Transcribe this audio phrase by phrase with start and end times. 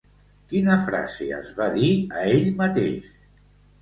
[0.53, 1.91] Quina frase es va dir
[2.23, 3.13] a ell mateix?